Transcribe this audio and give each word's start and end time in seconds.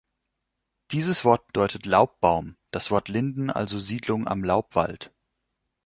Dieses 0.89 1.23
Wort 1.25 1.45
bedeutet 1.45 1.85
Laubbaum, 1.85 2.57
das 2.71 2.89
Wort 2.89 3.07
Linden 3.07 3.51
also 3.51 3.77
Siedlung 3.79 4.27
am 4.27 4.43
Laubwald. 4.43 5.13